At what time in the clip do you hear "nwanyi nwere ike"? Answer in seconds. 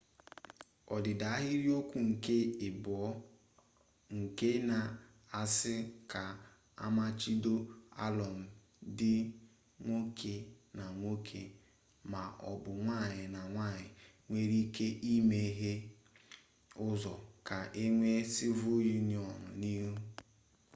13.53-14.87